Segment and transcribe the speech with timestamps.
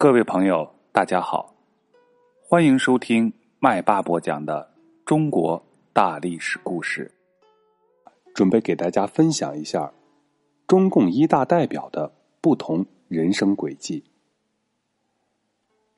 [0.00, 1.56] 各位朋友，大家好，
[2.40, 4.72] 欢迎收听麦巴播讲的
[5.04, 5.60] 中国
[5.92, 7.10] 大历史故事。
[8.32, 9.92] 准备给大家分享一下
[10.68, 14.04] 中共一大代表的不同人生轨迹。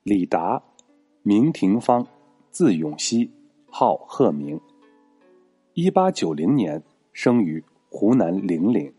[0.01, 0.63] 李达，
[1.21, 2.07] 名廷芳，
[2.49, 3.29] 字永熙，
[3.69, 4.59] 号鹤鸣。
[5.75, 6.81] 一八九零年
[7.13, 8.91] 生于湖南零陵，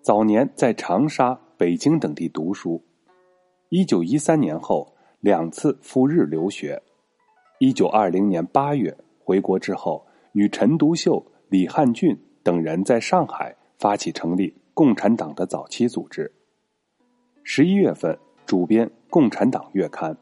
[0.00, 2.82] 早年在长沙、北京等地读书。
[3.74, 4.86] 一九一三年后，
[5.20, 6.78] 两次赴日留学。
[7.58, 16.30] 一九二零年八月回国之后，与陈独秀、李汉俊等人在上海发起成立共产党的早期组织。
[17.44, 20.14] 十一月份主编《共产党月刊》。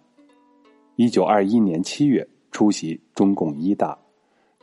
[0.95, 3.99] 一九二一年七月出席中共一大，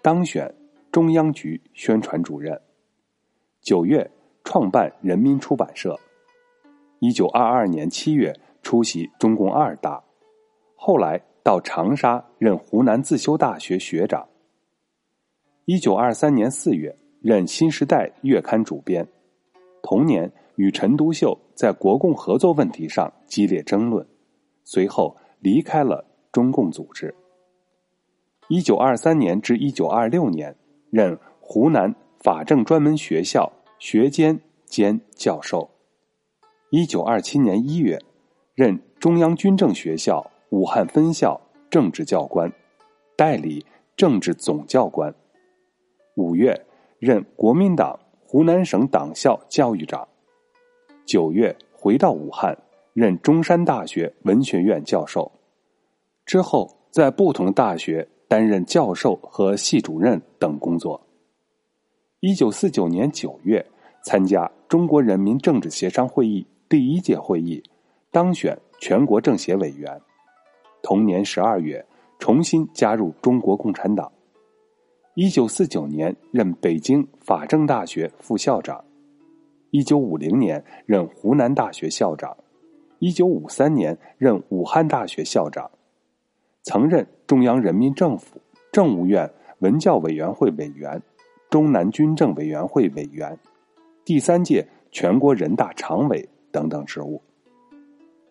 [0.01, 0.49] 当选
[0.93, 2.57] 中央局宣传主任。
[3.59, 4.09] 九月
[4.45, 5.99] 创办人民出版社。
[6.99, 8.33] 一九二二年七月。
[8.67, 10.03] 出席中共二大，
[10.75, 14.27] 后来到长沙任湖南自修大学学长。
[15.63, 19.07] 一九二三年四月任《新时代》月刊主编，
[19.81, 24.05] 同年与陈独秀在国共合作问题上激烈争论，
[24.65, 27.15] 随后离开了中共组织。
[28.49, 30.53] 一九二三年至一九二六年
[30.89, 33.49] 任湖南法政专门学校
[33.79, 35.69] 学监兼教授。
[36.69, 37.97] 一九二七年一月。
[38.57, 42.51] 任中央军政学校武汉分校政治教官，
[43.15, 43.63] 代理
[43.95, 45.13] 政治总教官。
[46.15, 46.59] 五月
[46.97, 50.07] 任国民党湖南省党校教育长。
[51.05, 52.57] 九月回到武汉，
[52.93, 55.31] 任中山大学文学院教授。
[56.25, 60.99] 之后在不同大学担任教授和系主任等工作。
[62.21, 63.63] 一九四九年九月
[64.01, 67.61] 参加中国人民政治协商会议第一届会议。
[68.17, 70.01] 当选全国政协委员，
[70.81, 71.85] 同年十二月
[72.17, 74.11] 重新加入中国共产党。
[75.13, 78.83] 一九四九年任北京法政大学副校长，
[79.69, 82.35] 一九五零年任湖南大学校长，
[82.97, 85.69] 一九五三年任武汉大学校长，
[86.63, 88.41] 曾任中央人民政府
[88.71, 90.99] 政务院文教委员会委员、
[91.51, 93.37] 中南军政委员会委员、
[94.03, 97.21] 第三届全国人大常委等等职务。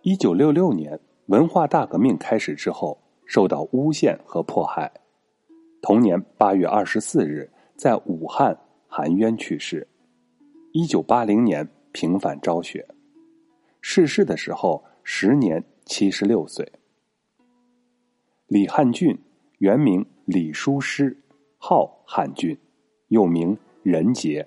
[0.09, 0.97] 一九六六年
[1.27, 4.89] 文化大革命开始之后，受到诬陷和迫害。
[5.83, 8.57] 同年八月二十四日，在武汉
[8.87, 9.85] 含冤去世。
[10.71, 12.87] 一九八零年平反昭雪，
[13.81, 16.71] 逝世的时候时年七十六岁。
[18.47, 19.19] 李汉俊，
[19.59, 21.21] 原名李书师，
[21.59, 22.57] 号汉俊，
[23.09, 24.47] 又名任杰。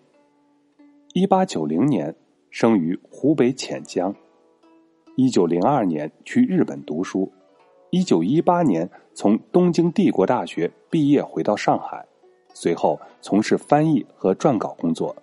[1.11, 2.15] 一八九零年
[2.49, 4.15] 生于湖北潜江。
[5.21, 7.29] 一九零二年去日本读书，
[7.89, 12.05] 一九一八年从东京帝国大学毕业，回到上海，
[12.53, 15.13] 随后从事翻译和撰稿工作。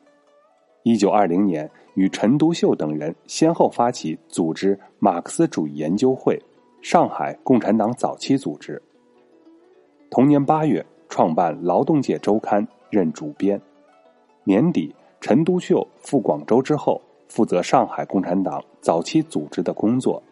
[0.82, 6.38] 一九二零年与陈独秀等人先后发起组织马克思主义研究会、
[6.82, 8.80] 上海共产党早期组织。
[10.10, 13.58] 同年八月创办《劳动界周刊》，任主编。
[14.44, 17.00] 年底陈独秀赴广州之后。
[17.28, 20.22] 负责上海共产党早期组织的工作，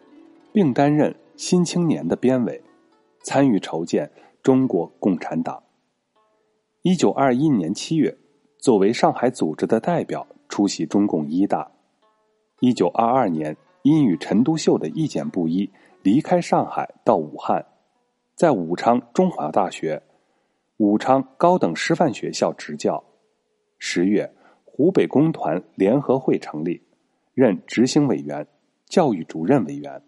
[0.51, 2.61] 并担任《新青年》的编委，
[3.23, 4.09] 参与筹建
[4.41, 5.61] 中国共产党。
[6.81, 8.15] 一九二一年七月，
[8.57, 11.69] 作为上海组织的代表出席中共一大。
[12.59, 15.69] 一九二二年，因与陈独秀的意见不一，
[16.03, 17.65] 离开上海到武汉，
[18.35, 20.01] 在武昌中华大学、
[20.77, 23.03] 武昌高等师范学校执教。
[23.77, 24.31] 十月，
[24.63, 26.81] 湖北工团联合会成立。
[27.35, 28.47] 任执行委员、
[28.85, 30.01] 教育主任委员。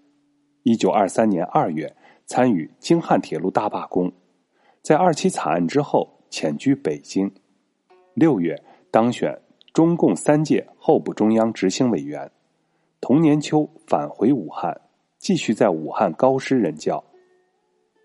[0.64, 1.94] 一九二三年二月，
[2.26, 4.10] 参与京汉铁路大罢工，
[4.82, 7.30] 在二七惨案之后迁居北京。
[8.14, 9.38] 六月，当选
[9.74, 12.32] 中共三届候补中央执行委员。
[13.02, 14.80] 同年秋返回武汉，
[15.18, 17.04] 继续在武汉高师任教。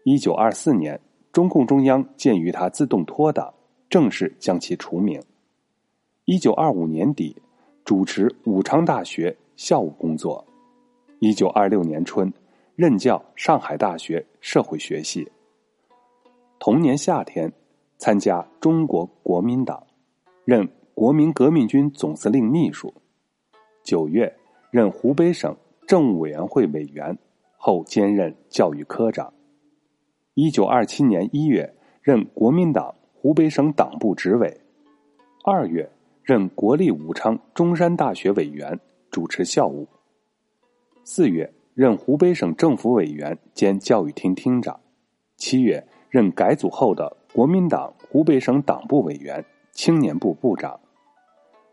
[0.04, 1.00] 一九二四年，
[1.30, 3.54] 中共中央鉴于他自动脱党，
[3.88, 5.22] 正式将其除名。
[6.24, 7.41] 一九二五年底。
[7.84, 10.44] 主持武昌大学校务工作，
[11.18, 12.32] 一九二六年春
[12.76, 15.28] 任教上海大学社会学系。
[16.60, 17.52] 同年夏天
[17.98, 19.84] 参加中国国民党，
[20.44, 22.94] 任国民革命军总司令秘书。
[23.82, 24.32] 九月
[24.70, 25.56] 任湖北省
[25.88, 27.18] 政务委员会委员，
[27.56, 29.32] 后兼任教育科长。
[30.34, 34.60] 一九二七年一月任国民党湖北省党部执委。
[35.42, 35.90] 二月。
[36.22, 38.78] 任国立武昌中山大学委员，
[39.10, 39.88] 主持校务。
[41.02, 44.76] 四月任湖北省政府委员兼教育厅厅长；
[45.36, 50.78] 七月，任改组后的国民党湖北省党部委员、青年部部长，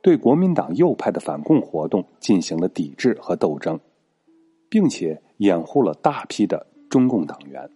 [0.02, 3.80] 对国民党右派的反共活动进行了抵制和斗争，
[4.68, 7.70] 并且掩护了大批的中共党员。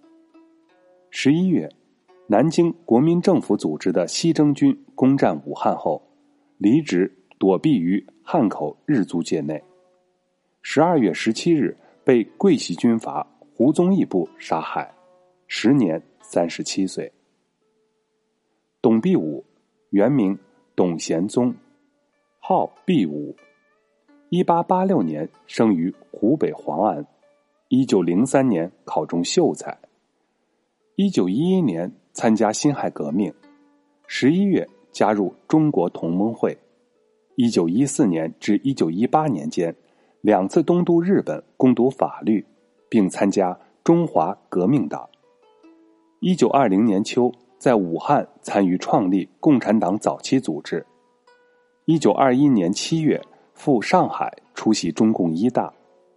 [1.11, 1.69] 十一月，
[2.25, 6.01] 南京国民政府组织的西征军攻占武汉后，
[6.63, 9.61] 离职躲避于汉口日租界内。
[10.61, 11.75] 十二月十七日，
[12.05, 14.89] 被桂系军阀胡宗义部杀害，
[15.45, 17.11] 时年三十七岁。
[18.81, 19.43] 董必武，
[19.89, 20.39] 原名
[20.73, 21.53] 董贤宗，
[22.39, 23.35] 号必武，
[24.29, 27.05] 一八八六年生于湖北黄安，
[27.67, 29.77] 一九零三年考中秀才。
[30.95, 33.33] 一九一一年参加辛亥革命，
[34.07, 36.57] 十一月加入中国同盟会。
[37.35, 39.75] 一九一四年至一九一八年间，
[40.21, 42.45] 两次东渡日本攻读法律，
[42.87, 45.09] 并参加中华革命党。
[46.19, 50.85] 一九二零年秋，在武汉参与创立共产党早期组织。
[51.85, 53.19] 一九二一年七月
[53.53, 55.73] 赴上海出席中共一大，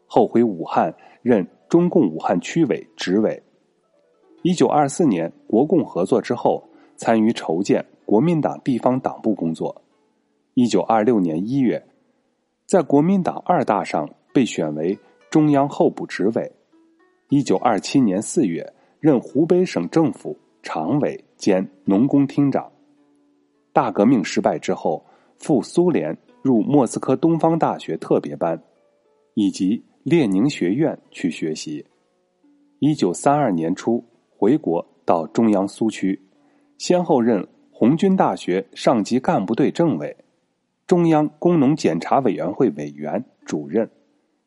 [0.06, 3.42] 后回武汉任中共武汉区委执委。
[4.42, 6.62] 一九二四年，国共合作之后，
[6.96, 9.82] 参与筹建国民党地方党部工作。
[10.54, 11.86] 一九二六年一月，
[12.64, 14.98] 在国民党二大上被选为
[15.28, 16.50] 中央候补执委。
[17.28, 22.72] 一九二七年四月，任湖北省政府常委兼农工厅长。
[23.74, 25.04] 大革命失败之后，
[25.36, 28.62] 赴苏联入莫斯科东方大学特别班，
[29.34, 31.84] 以及列宁学院去学习。
[32.78, 34.02] 一九三二年初。
[34.38, 36.20] 回国到中央苏区，
[36.76, 37.48] 先后任
[37.78, 40.16] 红军大学上级干部队政委、
[40.86, 43.86] 中央工农检查委员会委员、主任、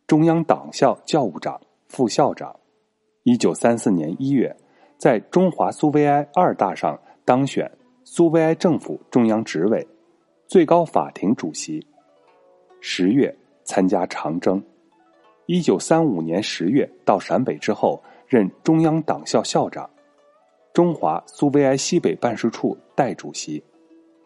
[0.07, 2.59] 中央党校教务长、副校长。
[3.21, 4.57] 一九三四年一月，
[4.97, 7.71] 在中华苏维埃二大上当选
[8.03, 9.87] 苏维埃政府中央执委、
[10.47, 11.85] 最高法庭主席。
[12.81, 14.59] 十月参加长征。
[15.45, 18.01] 一九三五年十月到陕北之后。
[18.27, 19.89] 任中央党校校长，
[20.79, 23.61] 中华苏维埃西北办事处代主席。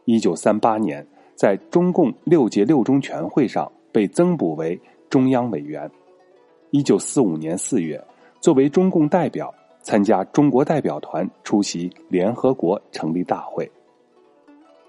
[0.05, 1.03] 一九三八年，
[1.33, 4.79] 在中共六届六中全会上被增补为
[5.09, 5.89] 中央委员。
[6.69, 7.99] 一九四五年四月，
[8.39, 9.51] 作为中共代表
[9.81, 13.67] 参加中国代表团出席联合国成立大会。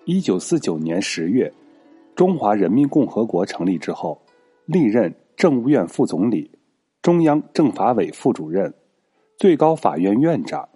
[0.04, 1.50] 一九四九年十月，
[2.14, 4.20] 中华人民共和国成立之后，
[4.66, 6.50] 历任政务院副总理、
[7.00, 8.70] 中央政法委副主任。
[9.38, 10.68] 最高法院院长、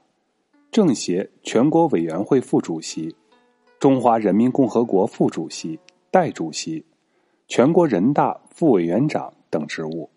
[0.71, 3.15] 政协全国委员会副主席、
[3.79, 5.79] 中华人民共和国副主席、
[6.11, 6.85] 代主席、
[7.47, 10.11] 全国人大副委员长等职务。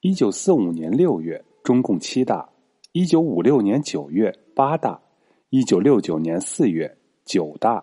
[0.00, 2.50] 一九四五年六月，中共七大；
[2.92, 5.00] 一九五六年九月，八大；
[5.48, 7.82] 一九六九年四月，九大；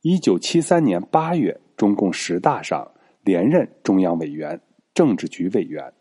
[0.00, 2.90] 一九七三年八月，中共十大上
[3.22, 4.60] 连任中央委员、
[4.94, 5.92] 政治局委员。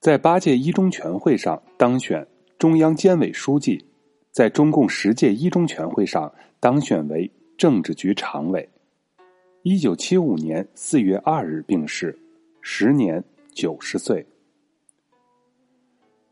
[0.00, 2.26] 在八届一中全会上当选
[2.58, 3.84] 中央监委书记，
[4.36, 6.30] 在中共十届一中全会上
[6.60, 8.68] 当选为政治局常委。
[9.62, 12.14] 一九七五年四月二日病逝，
[12.60, 13.24] 时年
[13.54, 14.26] 九十岁。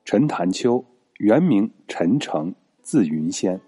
[0.04, 0.84] 陈潭秋，
[1.16, 3.58] 原名陈诚，字云仙，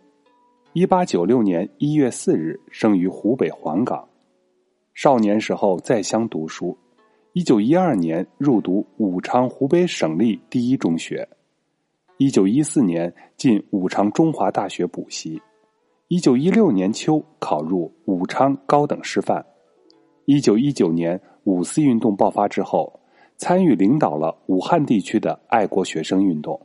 [0.75, 4.07] 一八九六年一月四日生于湖北黄冈。
[4.93, 6.77] 少年时候在乡读书。
[7.33, 11.27] 一九一二年入读武昌湖北省立第一中学，
[12.19, 15.41] 一九一四年进武昌中华大学补习，
[16.09, 19.45] 一九一六年秋考入武昌高等师范，
[20.25, 23.01] 一九一九年五四运动爆发之后，
[23.37, 26.59] 参与领导了武汉地区的爱国学生运动，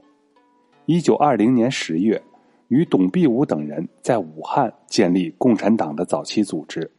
[0.85, 2.21] 一九二零年十月，
[2.69, 6.89] 与董必武等人在武汉建立共产党的早期组织，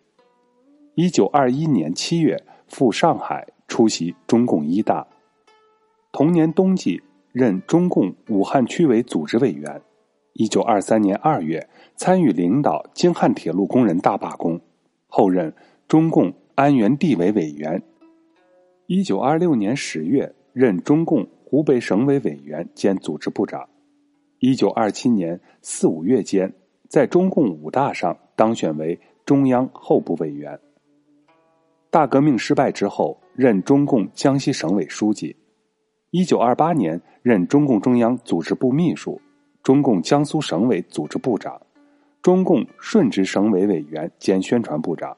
[0.95, 3.47] 一九二一年七月赴上海。
[3.69, 5.07] 出席中共一大，
[6.13, 7.01] 同年冬季
[7.33, 9.81] 任中共武汉区委组织委员。
[10.35, 14.61] 一九二三年二月参与领导京汉铁路工人大罢工，
[15.07, 15.53] 后任
[15.89, 17.83] 中共安源地委委员。
[18.87, 23.69] 一九二六年十月任中共湖北省委委员兼组织部长。
[24.39, 26.53] 一九二七年四五月间，
[26.89, 30.59] 在中共五大上当选为中央候补委员。
[31.91, 33.19] 大革命失败之后。
[33.35, 35.35] 任中共江西省委书记，
[36.13, 39.19] 一九二八年任中共中央组织部秘书、
[39.63, 41.59] 中共江苏省委组织部长、
[42.21, 45.17] 中共顺直省委委员兼宣传部长。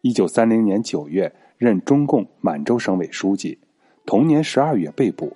[0.00, 3.58] 一九三零年九月任中共满洲省委书记，
[4.06, 5.30] 同年十二月被捕，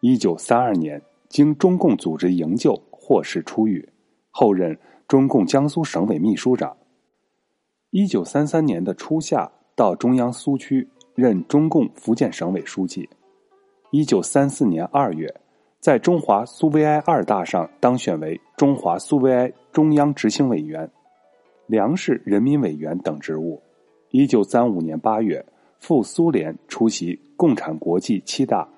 [0.00, 3.88] 一九三二年，经中共组织营救，获释出狱，
[4.30, 6.76] 后任中共江苏省委秘书长。
[7.90, 13.08] 一九三三年的初夏，到中央苏区任中共福建省委书记。
[13.90, 15.34] 一九三四年二月，
[15.80, 20.90] 在中华苏维埃二大上当选为中华苏维埃中央执行委员、
[21.66, 23.62] 粮食人民委员等职务。
[24.10, 25.42] 一九三五年八月，
[25.78, 28.68] 赴苏联出席共产国际七大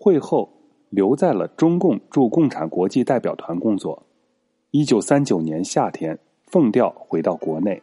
[0.00, 0.50] 会后，
[0.90, 4.02] 留在了中共驻共产国际代表团工作。
[4.72, 7.80] 一九三九年夏天，奉调回到国内，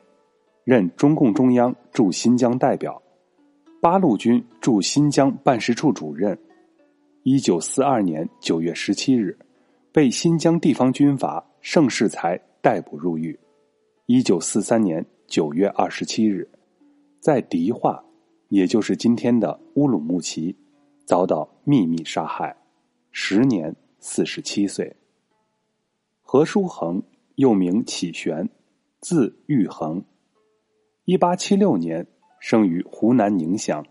[0.66, 3.02] 任中共中央驻新疆代表。
[3.86, 6.36] 八路军驻新疆办事处主任，
[7.22, 9.38] 一九四二年九月十七日，
[9.92, 13.40] 被新疆地方军阀盛世才逮捕入狱。
[14.08, 16.50] 一九四三年九月二十七日，
[17.20, 18.04] 在迪化，
[18.50, 20.56] 也就是今天的乌鲁木齐，
[21.06, 22.58] 遭到秘密杀害，
[23.12, 24.96] 时年四十七岁。
[26.24, 27.04] 何书衡
[27.36, 28.50] 又名启玄，
[29.00, 30.04] 字玉衡，
[31.04, 32.08] 一八七六年。
[32.46, 33.84] 生于湖南宁乡，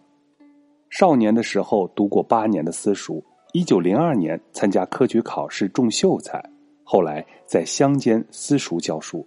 [0.88, 3.20] 少年的时候读过八年的私塾。
[3.52, 6.40] 一九零二年参加科举考试中秀才，
[6.84, 9.26] 后来在乡间私塾教书。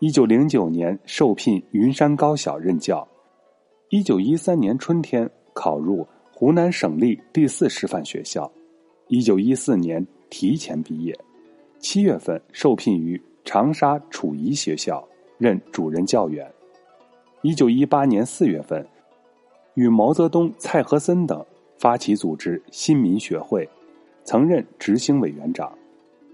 [0.00, 3.06] 一九零九年受聘云山高小任教。
[3.90, 8.50] 一九一三年春天考入湖南省立第四师范学校。
[9.06, 11.16] 一九一四年提前毕业。
[11.78, 15.06] 七月份受聘于长沙楚仪学校
[15.38, 16.52] 任主任教员。
[17.46, 18.84] 一九一八年四月份，
[19.74, 21.46] 与毛泽东、蔡和森等
[21.78, 23.68] 发起组织新民学会，
[24.24, 25.72] 曾任执行委员长。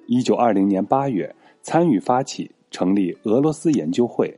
[0.06, 4.34] 一九二零年八月，参与发起成立俄罗斯研究会。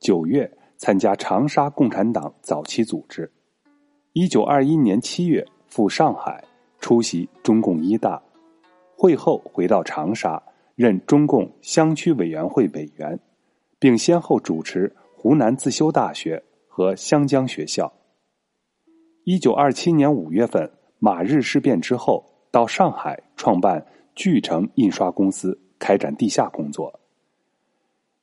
[0.00, 3.30] 九月，参加长沙共产党早期组织。
[4.12, 6.42] 一九二一年七月，赴上海
[6.80, 8.20] 出席中共一大
[8.96, 10.42] 会后，回到长沙，
[10.74, 13.16] 任中共湘区委员会委员，
[13.78, 14.92] 并先后主持。
[15.22, 17.92] 湖南自修大学和湘江学校。
[19.22, 23.86] 一九二七年五月份，马日事变之后，到上海创办
[24.16, 26.98] 巨城印刷公司，开展地下工作。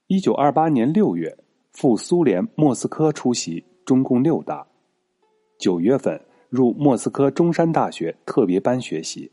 [0.08, 1.34] 一九二八年六月，
[1.72, 4.68] 赴苏联莫斯科出席中共六大。
[5.58, 9.32] 九月份，入莫斯科中山大学特别班学习。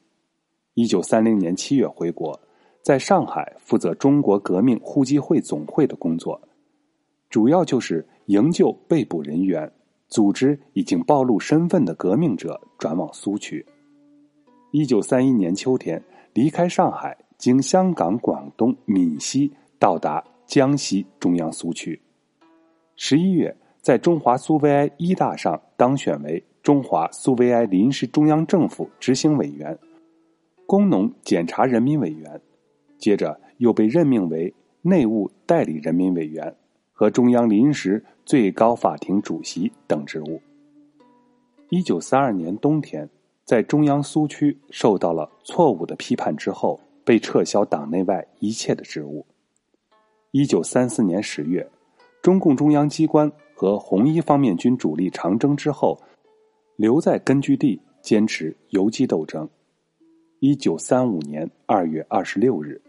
[0.75, 2.38] 一九三零年七月回国，
[2.80, 6.40] 在上海负责中国革命互济会总会的工作。
[7.28, 9.71] 主要就是营救被捕人员，
[10.09, 13.64] 组织已经暴露身份的革命者转往苏区。
[14.71, 16.02] 一九三一年秋天，
[16.35, 22.00] 离开上海，经香港、广东、闽西，到达江西中央苏区。
[22.97, 29.76] 十一月，在中华苏维埃一大上当选为中华苏维埃临时中央政府执行委员、
[30.66, 32.40] 工农检查人民委员，
[32.99, 34.52] 接着又被任命为
[34.83, 36.54] 内务代理人民委员。
[36.99, 40.41] 和中央临时最高法庭主席等职务。
[41.69, 43.07] 一九三二年冬天，
[43.45, 49.26] 在中央苏区受到了错误的批判之后，被撤销党内外一切的职务。
[50.31, 51.69] 一九三四年十月，
[52.23, 56.00] 中共中央机关和红一方面军主力长征之后，
[56.76, 59.47] 留在根据地坚持游击斗争。
[60.41, 62.81] 一九三五年二月二十六日，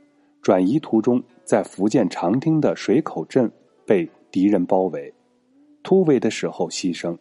[0.42, 3.52] 转移途中在福建长汀的水口镇。
[3.88, 5.14] 被敌人包围，
[5.82, 7.18] 突围的时候牺牲，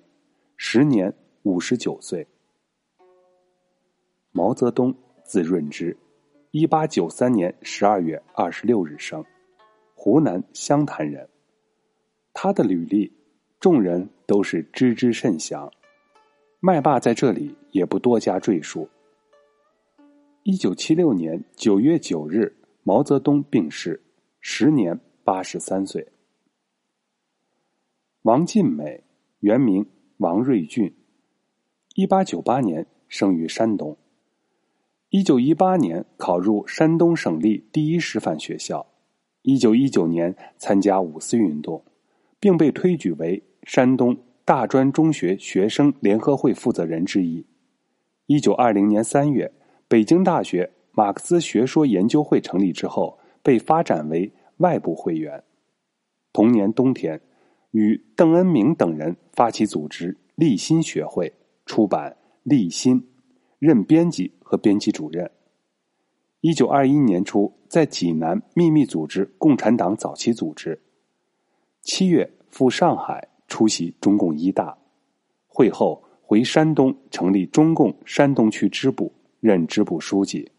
[0.56, 2.26] 时年五十九岁。
[4.32, 4.92] 毛泽东
[5.22, 5.96] 字润之，
[6.50, 9.24] 一八九三年十二月二十六日生，
[9.94, 11.26] 湖南湘潭人。
[12.34, 13.10] 他的履历，
[13.60, 15.72] 众人都是知之甚详，
[16.58, 18.88] 麦霸在这里也不多加赘述。
[20.42, 24.02] 一九七六年九月九日，毛泽东病逝，
[24.40, 26.04] 时年八十三岁。
[28.26, 29.04] 王尽美，
[29.38, 30.92] 原名王瑞俊，
[31.94, 33.96] 一八九八年生于山东。
[35.10, 38.84] 一九一八年考入山东省立第一师范学校。
[39.42, 41.84] 一九一九年参加五四运动，
[42.40, 47.46] 并被推举为山东大专中学学生联合会负责人之一。
[48.26, 49.52] 一九二零年三月，
[49.86, 55.44] 北京大学马克思学说研究会成立之后，被发展为外部会员。
[56.32, 57.20] 同年冬天。
[57.76, 61.30] 与邓恩铭等人发起组织立新学会，
[61.66, 62.10] 出版
[62.42, 62.98] 《立新》，
[63.58, 65.30] 任编辑和编辑主任。
[66.40, 70.80] 一九二一年初，在济南秘密组织共产党早期组织。
[71.82, 74.78] 七月赴上海出席中共一大
[75.46, 80.50] 会后，回山东成立中共山东区支部，任支部书记。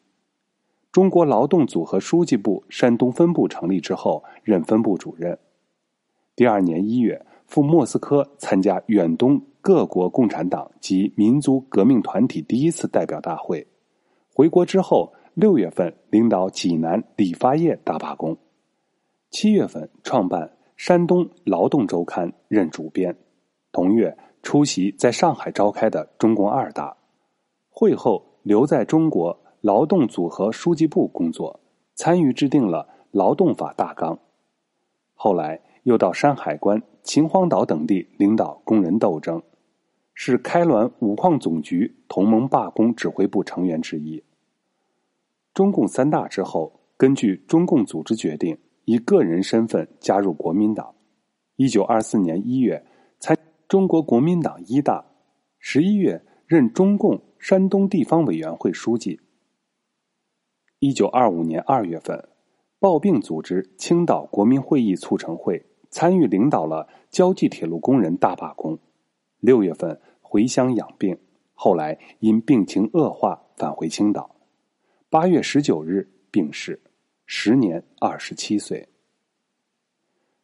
[0.91, 5.35] 中国劳动组合书记部山东分部成立之后，任分部主任。
[6.37, 13.65] 第二年一月，赴莫斯科参加远东各国共产党及民族革命团体第一次代表大会。
[14.35, 18.37] 回国之后，六月份领导济南理发业大罢工，
[19.31, 20.43] 七月份创办
[20.75, 23.17] 《山东劳动周刊》，任主编。
[23.71, 26.95] 同月出席在上海召开的中共二大
[27.71, 29.35] 会后，留在中国。
[29.61, 31.59] 劳动组合书记部工作，
[31.95, 34.17] 参与制定了劳动法大纲。
[35.15, 39.41] 后来又到山海关、秦皇岛等地领导工人斗争，
[40.13, 44.21] 是开滦五矿总局同盟罢工指挥部成员之一。
[45.53, 50.93] 中共三大之后，根据中共组织决定，以个人身份加入国民党。
[51.55, 52.85] 一九二四年一月
[53.17, 53.37] 参
[53.69, 55.05] 中国国民党一大，
[55.57, 59.21] 十一月任中共山东地方委员会书记。
[60.79, 62.27] 一九二五年二月份，
[62.77, 65.65] 抱病组织青岛国民会议促成会，
[65.97, 68.77] 参与领导了胶济铁路工人大罢工。
[69.39, 71.17] 六月份回乡养病，
[71.55, 74.29] 后来因病情恶化返回青岛。
[75.09, 76.79] 八月十九日病逝，
[77.25, 78.87] 时年二十七岁。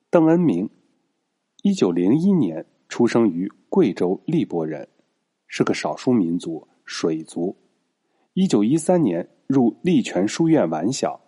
[0.10, 0.68] 邓恩铭，
[1.62, 4.88] 一九零一年出生于贵州荔波人，
[5.46, 7.56] 是个少数民族水族。
[8.34, 9.30] 一九一三年。
[9.46, 11.22] 入利泉书院完小，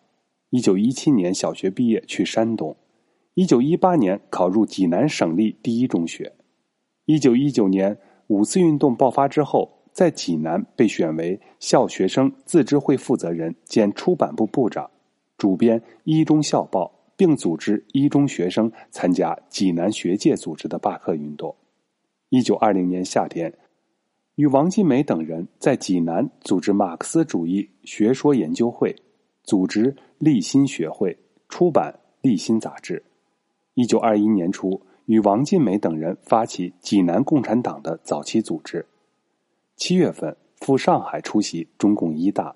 [0.50, 2.76] 一九一七年小学毕业去山东，
[3.36, 6.32] 一九一八年考入济南省立第一中学，
[7.04, 14.90] 一九一九年五四运动爆发之后，在济南被选为校学生自治会负责人兼出版部部长，
[15.38, 16.86] 主编《一中校报》，
[17.18, 21.54] 并组织一中学生参加济南学界组织的罢课运动。
[22.30, 23.54] 一九二零年夏天。
[24.36, 28.96] 与王金梅等人在济南组织马克思主义学说研究会，
[29.44, 31.18] 组织立新学会，
[31.50, 33.04] 出版立新杂志。
[33.76, 38.86] 一九二一年初，与王尽美等人发起济南共产党的早期组织。
[39.76, 42.56] 七月份赴上海出席中共一大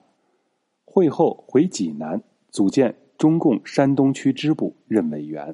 [0.85, 5.53] 会后，回济南组建中共山东区支部，任委员。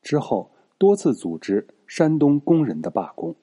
[0.00, 3.36] 之后多次组织山东工人的罢工。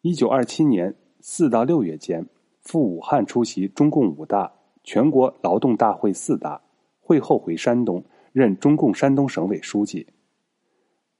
[0.00, 2.26] 一九二七年四到六月间，
[2.62, 6.60] 赴武汉出席中共五大、全国劳动大会四大，
[7.00, 10.06] 会后回山东任中共山东省委书记。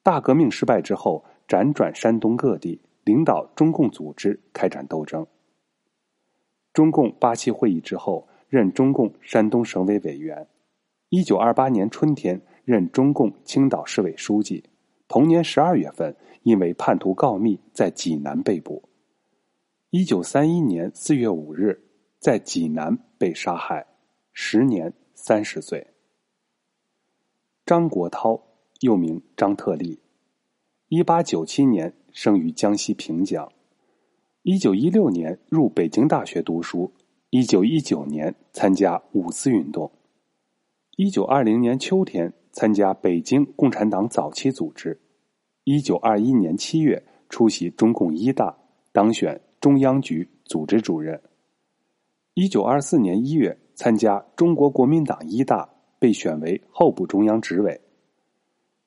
[0.02, 5.26] 大革命失败之后，辗转山东各地，领导中共组织开展斗争。
[6.72, 10.46] 中共八七会议之后，任中共山东省委委员。
[11.08, 14.64] 一九二八年春天，任中共青岛市委书记。
[15.06, 16.16] 同年十二月份。
[16.44, 18.88] 因为叛徒告密，在济南被捕。
[19.90, 21.78] 一九三一年四月五日，
[22.18, 23.84] 在济南被杀害，
[24.32, 25.88] 时年三十岁。
[27.68, 28.40] 张国焘，
[28.80, 30.00] 又名张特立，
[30.88, 33.46] 一八九七年生于江西平江，
[34.40, 36.90] 一九一六年入北京大学读书，
[37.28, 39.92] 一九一九年参加五四运动，
[40.96, 44.98] 一九二零年秋天参加北京共产党早期组织。
[45.64, 48.56] 一九二一年七月出席中共一大，
[48.92, 51.20] 当选中央局组织主任。
[52.32, 57.80] 一九二四年一月参加中国国民党一大，被选为候补中央执委。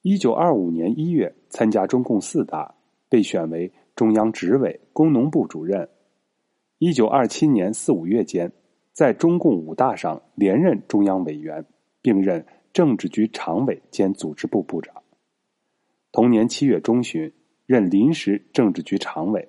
[0.02, 2.74] 一九二五年一月参加中共四大，
[3.10, 5.88] 被选为中央执委、工农部主任。
[6.80, 8.52] 一九二七年四五月间，
[8.93, 11.63] 在中共五大上连任中央委员，
[12.02, 12.43] 并任
[12.74, 14.95] 政治局常委兼组织部部长。
[16.12, 17.32] 同年七月中旬，
[17.67, 19.47] 任临时政治局常委。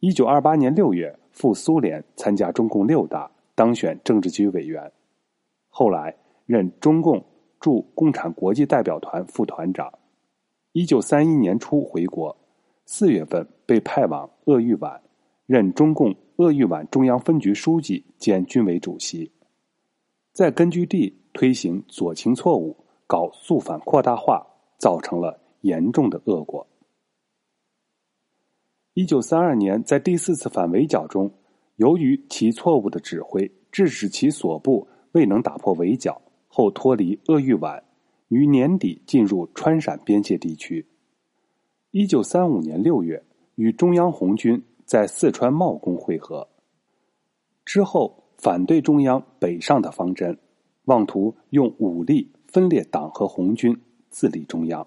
[0.00, 4.90] 一九二八年六月赴苏联参加中共六大，当选政治局委员。
[5.70, 6.14] 后来
[6.46, 7.24] 任中共
[7.60, 9.92] 驻共产国际代表团副团长。
[10.72, 12.36] 一九三一年初回国，
[12.86, 15.00] 四月份被派往鄂豫皖，
[15.46, 19.30] 任中共鄂豫皖中央分局书记兼军委主席。
[20.32, 22.76] 在根据地推行左倾错误，
[23.06, 24.46] 搞肃反扩大化，
[24.78, 25.40] 造成了。
[25.64, 26.66] 严重的恶果。
[28.92, 31.32] 一九三二年，在第四次反围剿中，
[31.76, 36.20] 由于其错误的指挥，致使其所部未能打破围剿，
[36.56, 37.82] 后脱离鄂豫皖，
[38.28, 40.86] 于年底进入川陕边界地区。
[41.90, 43.24] 一九三五年六月，
[43.56, 46.46] 与中央红军在四川茂功会合。
[47.64, 50.38] 之后，反对中央北上的方针，
[50.84, 53.76] 妄图用武力分裂党和红军，
[54.08, 54.86] 自立中央。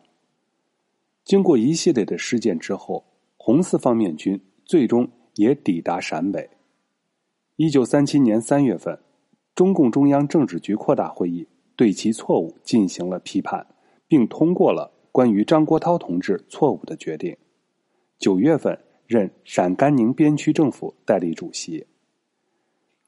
[1.25, 3.03] 经过一系列的事件之后，
[3.35, 6.49] 红四方面军最终也抵达陕北。
[7.57, 8.97] 一九三七年三月份，
[9.53, 11.45] 中共中央政治局扩大会议
[11.77, 13.65] 对其错误进行了批判，
[14.07, 17.37] 并通过了关于张国焘同志错误的决定。
[18.17, 21.85] 九月份，任陕甘宁边区政府代理主席。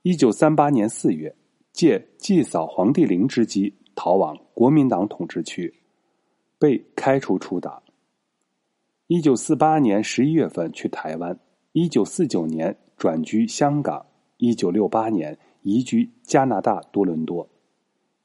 [0.04, 1.36] 一九三八年四月，
[1.74, 5.74] 借祭扫黄帝陵之机逃往国民党统治区，
[6.58, 7.82] 被开除出党。
[9.08, 11.38] 一九四八年十一月份去台湾，
[11.72, 14.06] 一九四九年转居香港，
[14.38, 17.50] 一九六八年移居加拿大多伦多，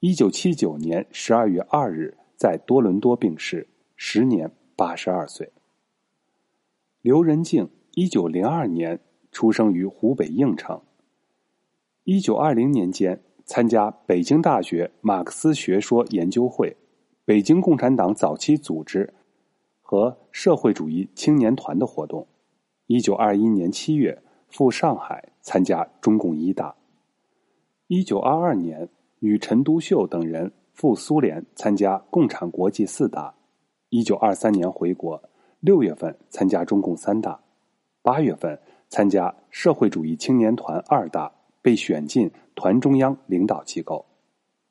[0.07, 5.51] 一九七九年十二月二日在多伦多病逝，时年八十二岁。
[7.01, 9.01] 刘仁静，一九零二年
[9.33, 10.83] 出生于湖北应城。
[12.03, 16.77] 一九二零年间，参加北京大学马克思学说研究会、
[17.25, 19.15] 北京共产党早期组织
[19.81, 22.27] 和社会主义青年团的活动。
[22.89, 26.75] 一九二一年七月赴上海参加中共一大。
[27.87, 28.87] 一九二二年
[29.25, 33.35] 与陈独秀等人赴苏联参加共产国际四大。
[33.89, 35.19] 一九二三年回国，
[35.61, 37.41] 六月份参加中共三大，
[38.03, 38.61] 八月份
[38.91, 41.33] 参加社会主义青年团二大。
[41.63, 44.05] 被选进团中央领导机构。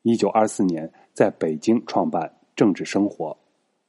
[0.02, 3.36] 一九二四年在北京创办政治生活，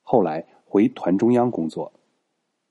[0.01, 1.93] 后来回团中央工作。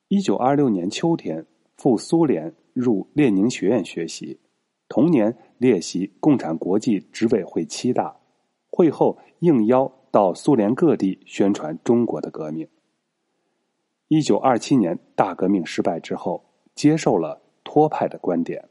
[0.09, 4.37] 一九二六年秋天赴苏联入列宁学院学习，
[4.95, 8.17] 同年列席共产国际执委会七大，
[8.71, 12.69] 会后应邀到苏联各地宣传中国的革命。
[14.07, 16.45] 一九二七年大革命失败之后，
[16.77, 18.69] 接受了托派的观点。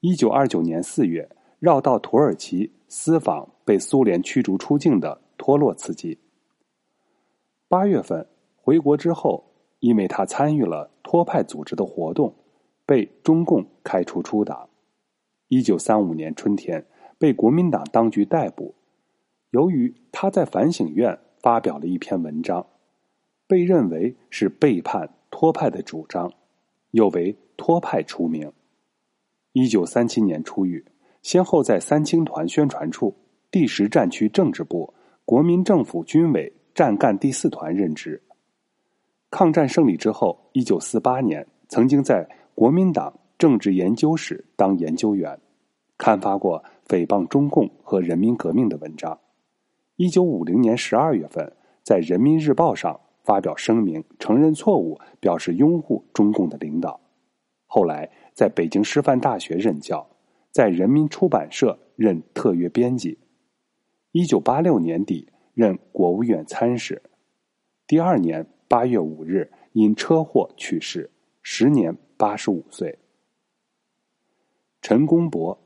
[0.00, 6.18] 一九二九年四月，绕道土耳其私访被苏联驱逐出境的托洛茨基。
[7.68, 9.44] 八月份回国之后，
[9.78, 12.34] 因为他参与了托派组织的活动，
[12.84, 14.67] 被中共开除出党。
[15.48, 16.84] 一九三五年春天，
[17.18, 18.74] 被国民党当局逮捕。
[19.50, 22.66] 由于他在反省院发表了一篇文章，
[23.46, 26.30] 被认为是背叛托派的主张，
[26.90, 28.52] 又为托派出名。
[29.52, 30.84] 一九三七年出狱，
[31.22, 33.16] 先后在三青团宣传处、
[33.50, 34.92] 第十战区政治部、
[35.24, 38.22] 国民政府军委战干第四团任职。
[39.30, 45.40] 抗战胜利之后，一九四八年曾经在国民党政治研究室当研究员，
[45.96, 49.18] 刊发过诽谤中共和人民革命的文章。
[49.96, 57.00] 一九五零年十二月份，在《人民日报》上发表声明，承认错误，表示拥护中共的领导。
[57.66, 58.10] 后来。
[58.38, 60.08] 在北京师范大学任教，
[60.52, 63.18] 在人民出版社任特约编辑。
[64.12, 67.02] 一九八六年底任国务院参事。
[67.88, 71.10] 第二年八月五日因车祸去世，
[71.42, 72.96] 时年八十五岁。
[74.80, 75.58] 陈公博，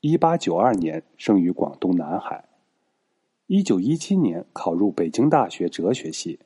[0.00, 2.44] 一八九二年生于广东南海，
[3.46, 6.40] 一九一七年考入北京大学哲学系，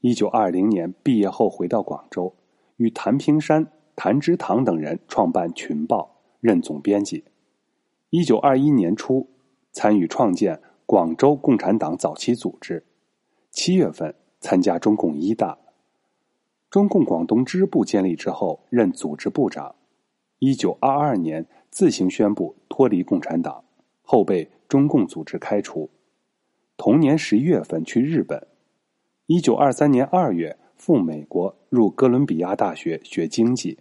[0.00, 2.34] 一九二零年毕业后回到广州，
[2.76, 3.70] 与谭平山。
[3.96, 7.22] 谭之堂等人创办群报，任总编辑。
[8.10, 9.28] 一九二一年初，
[9.70, 12.84] 参与创建广州共产党早期组织。
[13.52, 15.56] 七月份参加中共一大。
[16.68, 19.76] 中共广东支部建立之后，任组织部长。
[20.46, 23.64] 一九二二年自行宣布脱离共产党，
[24.02, 25.88] 后被中共组织开除。
[26.76, 28.46] 同年十一月份去日本。
[29.24, 33.78] 一九二三年二月赴美国，入哥伦比亚大学学经济。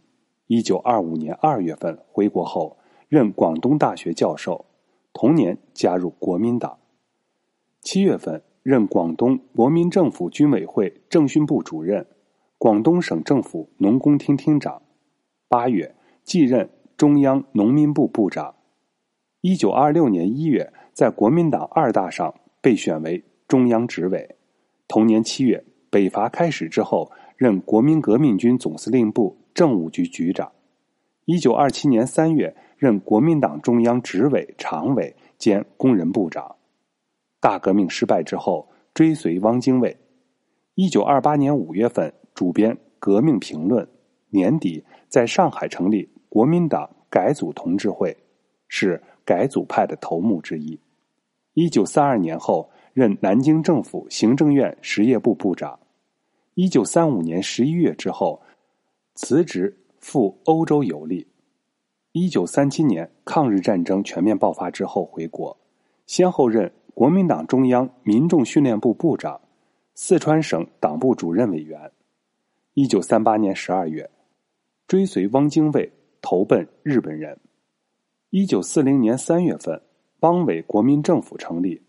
[0.48, 2.78] 一九二五年二月份回国后，
[3.10, 4.66] 任广东大学教授。
[5.12, 6.78] 同年加入国民党。
[7.82, 12.08] 七月份任广东国民政府军委会政训部主任，
[12.58, 14.82] 广东省政府农工厅厅长。
[15.50, 18.56] 八月继任中央农民部部长。
[19.42, 24.36] 一九二六年一月在国民党二大上被选为中央执委。
[24.88, 29.38] 同年七月北伐开始之后，任国民革命军总司令部。
[29.54, 30.52] 政务局局长，
[31.26, 36.56] 一九二七年三月任国民党中央执委常委兼工人部长。
[37.40, 39.96] 大革命失败之后，追随汪精卫。
[40.74, 43.86] 一九二八年五月份主编《革命评论》，
[44.32, 48.18] 年底在上海成立国民党改组同志会，
[48.68, 50.80] 是改组派的头目之一。
[51.54, 55.80] 一九三二年后任南京政府行政院实业部部长。
[56.56, 58.42] 一九三五年十一月之后。
[59.16, 61.28] 辞职赴欧洲游历。
[62.14, 65.56] 一九三七年抗日战争全面爆发之后回国，
[66.08, 69.40] 先后任国民党中央民众训练部部长、
[69.94, 71.92] 四川省党部主任委员。
[72.74, 74.10] 一九三八年十二月
[74.88, 77.38] 追随汪精卫投奔日本人。
[78.32, 79.80] 一九四零年三月份，
[80.22, 81.80] 汪伪国民政府成立，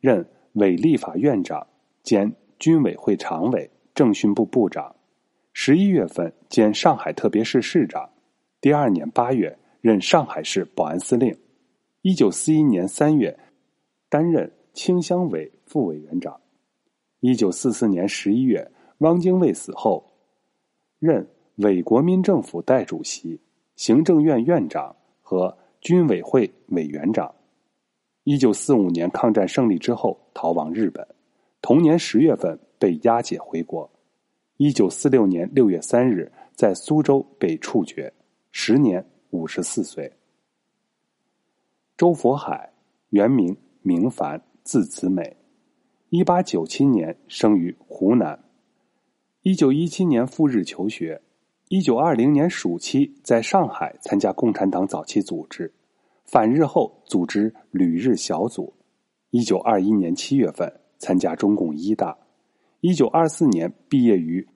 [0.00, 1.66] 任伪立法院长
[2.02, 4.94] 兼军委会常委、政训部部长。
[5.54, 8.10] 十一月份兼上海特别市市长。
[8.60, 11.34] 第二年八月任上海市保安司令。
[12.02, 13.38] 一九四一年三月
[14.08, 16.38] 担任清乡委副委员长。
[17.20, 20.04] 一九四四年十一月，汪精卫死后，
[20.98, 23.40] 任伪国民政府代主席、
[23.76, 25.56] 行政院院长和。
[25.82, 27.32] 军委会委员长，
[28.24, 31.06] 一九四五年抗战胜利之后逃往日本，
[31.62, 33.88] 同年十月份被押解回国，
[34.56, 38.12] 一九四六年六月三日在苏州被处决，
[38.50, 40.12] 时年五十四岁。
[41.96, 42.72] 周佛海，
[43.10, 45.36] 原名明凡，字子美，
[46.08, 48.42] 一八九七年生于湖南，
[49.42, 51.22] 一九一七年赴日求学。
[51.68, 55.72] 一九二零年暑期，在上海参加共产党早期组织，
[56.24, 58.72] 反日后组织旅日小组。
[59.30, 62.16] 一九二一年七月份参加中共一大。
[62.82, 64.46] 一九二四年毕业于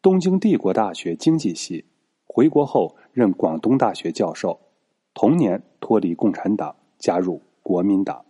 [0.00, 1.84] 东京帝国大学经济系，
[2.24, 4.58] 回国后任广东大学教授。
[5.12, 8.24] 同年脱离共产党，加入国民党。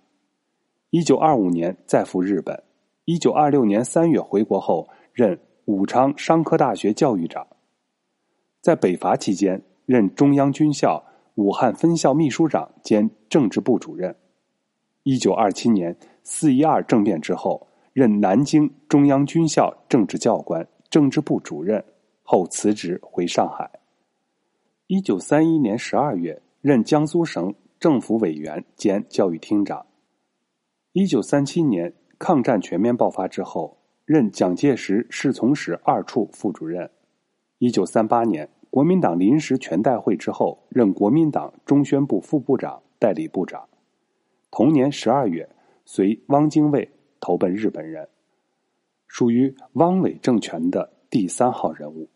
[0.91, 2.61] 一九二五年再赴日本。
[3.05, 7.47] 一九二六年三月回国后，任武昌商科大学教育长。
[8.65, 14.17] 在北伐期间，任中央军校武汉分校秘书长兼政治部主任。
[15.03, 21.85] 一九二七年四一二政变之后，任南京中央军校政治教官、政治部主任，
[22.23, 23.71] 后辞职回上海。
[24.87, 29.85] 一九三一年十二月，任江苏省政府委员兼教育厅长。
[30.93, 36.91] 一九三七年抗战全面爆发之后，任蒋介石侍从室二处副主任。
[37.59, 38.49] 一九三八年。
[38.75, 43.69] 国民党临时全代会之后，任国民党中宣部副部长、代理部长。
[44.51, 45.49] 同年十二月，
[45.85, 48.09] 随汪精卫投奔日本人，
[49.07, 52.11] 属于汪伪政权的第三号人物。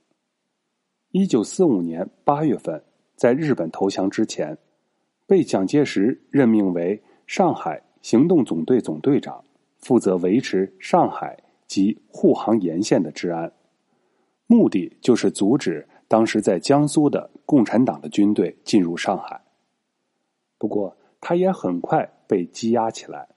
[1.12, 2.82] 一九四五年八月份，
[3.14, 4.58] 在日本投降之前，
[5.28, 9.44] 被蒋介石任命为上海行动总队总队长，
[9.76, 13.52] 负责维持上海及沪杭沿线的治安，
[14.48, 15.86] 目的就是阻止。
[16.08, 19.42] 当时在江苏的共产党的军队进入上海，
[20.56, 23.28] 不过他也很快被羁押起来。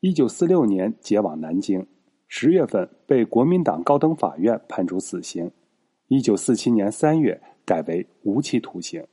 [0.00, 1.86] 一九四六年解往南京，
[2.26, 5.50] 十月份被国民党高等法院判处死刑。
[6.08, 9.06] 一九四七年三月改为无期徒刑。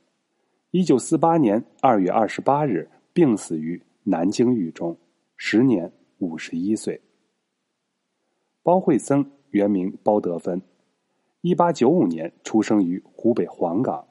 [0.70, 4.96] 一九四八年二月二十八日病死于南京狱中，
[5.36, 7.00] 时年五十一岁。
[8.62, 10.62] 包惠僧原名包德芬。
[11.40, 14.04] 一八九五年出生于湖北黄冈，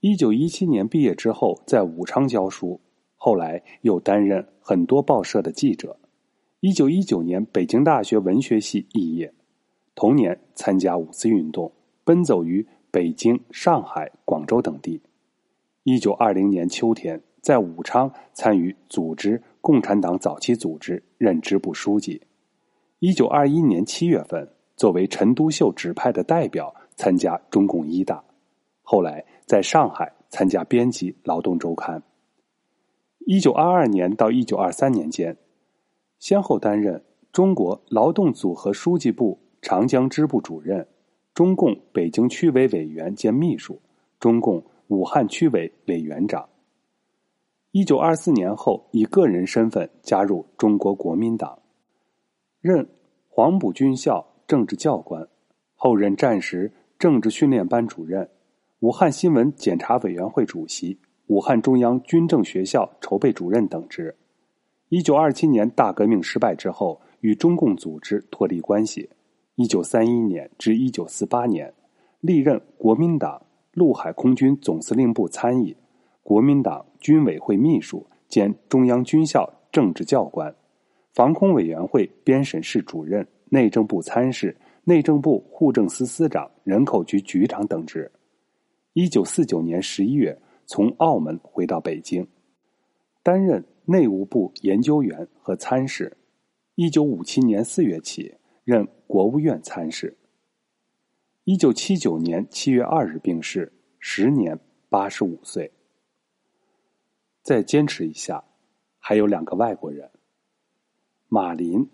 [0.00, 2.80] 一九一七年毕业之后在武昌教书，
[3.16, 5.96] 后来又担任很多报社的记者。
[6.58, 9.32] 一九一九年北京大学文学系肄业，
[9.94, 11.70] 同年参加五四运动，
[12.02, 15.00] 奔走于北京、上海、广州等地。
[15.84, 22.20] 一九二零年秋天在武昌参与组织共产党早期组织，任支部书记。
[22.98, 24.48] 一九二一年七月份。
[24.82, 28.20] 作为陈独秀指派的代表参加中共一大，
[28.82, 32.00] 后来在上海参加编辑《劳动周刊》。
[33.20, 35.36] 一九二二年到一九二三年间，
[36.18, 40.84] 先后担任中国劳动组合书记部长江支部主任、
[41.32, 43.80] 中共北京区委委员兼秘书、
[44.18, 46.44] 中共武汉区委委员长。
[47.70, 51.56] 一九二四年后，以个人身份加入中国国民党，
[52.60, 52.84] 任
[53.28, 54.26] 黄埔军校。
[54.52, 55.26] 政治教官，
[55.76, 58.28] 后任战时政治训练班主任、
[58.80, 64.14] 武汉新闻检查委员会主席、武汉中央军政学校筹备主任等职。
[64.90, 69.08] 一九二七年大革命失败之后，与中共组织脱离关系。
[69.54, 71.72] 一九三一年至一九四八年，
[72.20, 73.40] 历任国民党
[73.72, 75.74] 陆海空军总司令部参议、
[76.22, 80.54] 国民党军委会秘书兼中央军校政治教官、
[81.14, 83.26] 防空委员会编审室主任。
[83.52, 88.10] 内政部参事、内政部户政司司长、人口局局长等职。
[88.94, 92.26] 一九四九年十一月从澳门回到北京，
[93.22, 96.16] 担任内务部研究员和参事。
[96.76, 98.34] 一九五七年四月起
[98.64, 100.16] 任国务院参事。
[101.44, 105.70] 一九七九年七月二日病逝，时年八十五岁。
[107.42, 108.42] 再坚持一下，
[108.98, 110.10] 还有两个外国人。
[111.28, 111.86] 马林，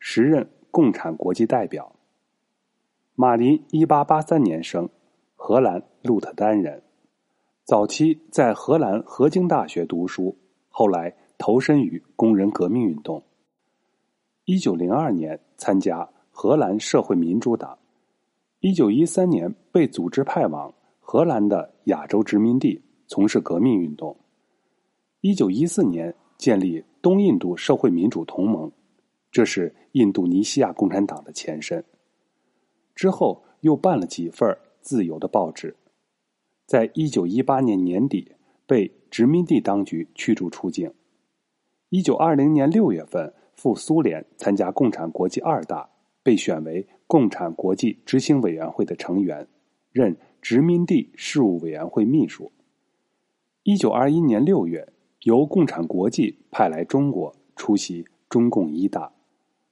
[0.00, 0.50] 时任。
[0.76, 1.90] 共产国际代表
[3.14, 4.86] 马林，一八八三年生，
[5.34, 6.82] 荷兰鹿特丹人，
[7.64, 10.36] 早期在荷兰河津大学读书，
[10.68, 13.22] 后来投身于工人革命运动。
[14.44, 17.78] 一九零二年参加荷兰社会民主党，
[18.60, 24.14] 一九一三年被组织派往荷兰的亚洲殖民地从事革命运动。
[25.22, 28.70] 一九一四年建立东印度社会民主同盟，
[29.30, 31.84] 这是印度尼西亚共产党的前身。
[32.94, 35.76] 之后又办了几份自由的报纸，
[36.64, 38.32] 在一九一八年年底
[38.66, 40.92] 被殖民地当局驱逐出境。
[41.90, 45.90] 一九二零年六月份赴苏联参加共产国际二大，
[46.22, 49.46] 被选为共产国际执行委员会的成员，
[49.92, 52.50] 任殖民地事务委员会秘书。
[53.62, 54.92] 一九二一年六月。
[55.22, 59.12] 由共产国际派来中国出席中共一大，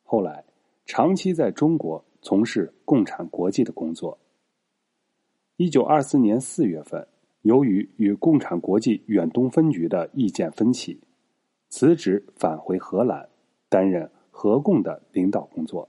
[0.04, 0.44] 后来
[0.86, 4.16] 长期在中国从事共产国际的工作。
[5.56, 7.04] 一九二四年四月份，
[7.42, 11.00] 由于与共产国际远东分局的意见分歧，
[11.68, 13.28] 辞职返回荷兰，
[13.68, 15.88] 担任合共的领导工作，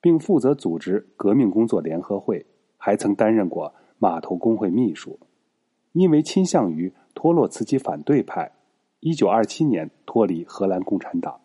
[0.00, 2.44] 并负责组织革命工作联合会，
[2.76, 5.18] 还曾担任过码头工会秘书。
[5.92, 8.50] 因为倾向于托洛茨基反对派。
[9.00, 11.38] 一九二七年脱离荷兰共产党，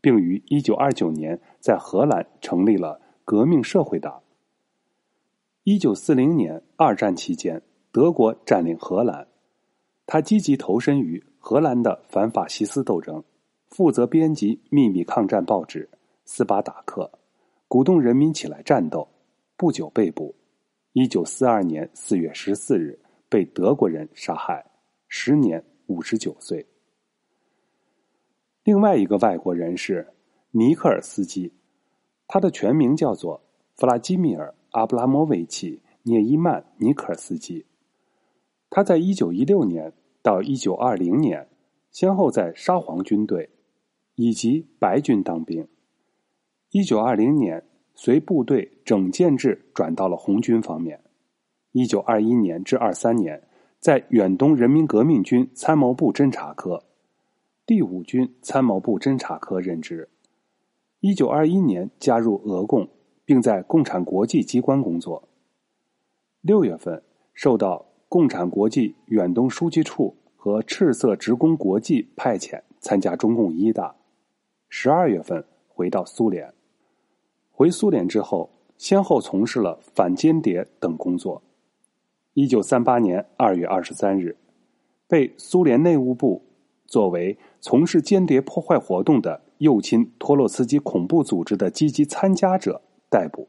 [0.00, 4.22] 并于一九二九年在荷兰成立了革命社会党。
[5.64, 7.60] 一九四零年二战期间，
[7.92, 9.26] 德国占领荷兰，
[10.06, 13.22] 他积极投身于荷兰的反法西斯斗争，
[13.68, 15.88] 负责编辑秘密抗战报纸
[16.24, 17.10] 《斯巴达克》，
[17.68, 19.06] 鼓动人民起来战斗。
[19.56, 20.34] 不久被捕，
[20.92, 24.64] 一九四二年四月十四日被德国人杀害，
[25.08, 26.64] 时年五十九岁。
[28.68, 30.06] 另外一个外国人是
[30.50, 31.54] 尼克尔斯基，
[32.26, 33.40] 他的全名叫做
[33.76, 37.64] 弗拉基米尔·阿布拉莫维奇·涅伊曼·尼克尔斯基。
[38.68, 41.48] 他在一九一六年到一九二零年，
[41.92, 43.48] 先后在沙皇军队
[44.16, 45.66] 以及白军当兵。
[46.70, 51.00] 一九二零年随部队整建制转到了红军方面。
[51.72, 53.42] 一九二一年至二三年，
[53.80, 56.84] 在远东人民革命军参谋部侦察科。
[57.68, 60.08] 第五军参谋部侦察科任职，
[61.00, 62.88] 一九二一年加入俄共，
[63.26, 65.28] 并在共产国际机关工作。
[66.40, 67.02] 六月份
[67.34, 73.94] 受到共产国际远东书记处和赤色职工国际派遣参加中共一大。
[74.70, 76.50] 十二月份回到苏联，
[77.50, 81.42] 回苏联之后，先后从事了反间谍等工作。
[82.32, 84.38] 一九三八年二月二十三日，
[85.06, 86.47] 被苏联内务部。
[86.88, 93.46] 作为从事间谍破坏活动的右倾托洛茨基恐怖组织的积极参加者逮捕，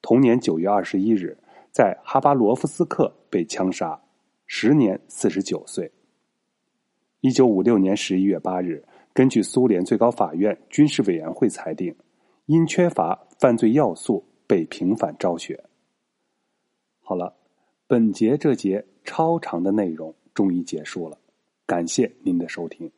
[0.00, 1.36] 同年九月二十一日
[1.70, 4.00] 在哈巴罗夫斯克被枪杀，
[4.46, 5.92] 时年四十九岁。
[7.20, 11.94] 一九五六年十一月八日，根据苏联最高法院军事委员会裁定，
[12.46, 15.62] 因缺乏犯罪要素被平反昭雪。
[17.00, 17.34] 好了，
[17.86, 21.18] 本节这节超长的内容终于结束了。
[21.66, 22.90] 感谢您的收听。